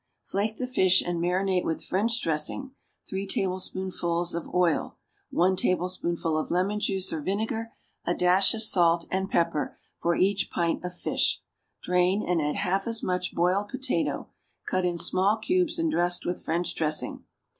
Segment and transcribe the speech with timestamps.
[0.15, 2.71] = Flake the fish and marinate with French dressing
[3.07, 4.97] (three tablespoonfuls of oil,
[5.29, 7.71] one tablespoonful of lemon juice or vinegar,
[8.03, 11.43] a dash of salt and pepper, for each pint of fish);
[11.83, 14.31] drain, and add half as much boiled potato,
[14.65, 17.23] cut in small cubes and dressed with French dressing.